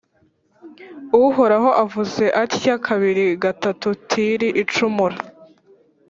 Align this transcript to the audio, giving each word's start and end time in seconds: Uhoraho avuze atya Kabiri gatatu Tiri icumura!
Uhoraho 1.25 1.69
avuze 1.83 2.23
atya 2.43 2.75
Kabiri 2.85 3.25
gatatu 3.43 3.87
Tiri 4.09 4.49
icumura! 4.61 5.17